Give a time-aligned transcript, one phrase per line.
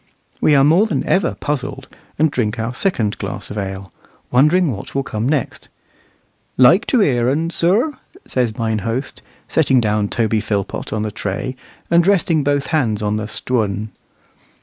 [0.41, 3.93] We are more than ever puzzled, and drink our second glass of ale,
[4.31, 5.67] wondering what will come next.
[6.57, 7.93] "Like to hear un, sir?"
[8.25, 11.55] says mine host, setting down Toby Philpot on the tray,
[11.91, 13.89] and resting both hands on the "Stwun."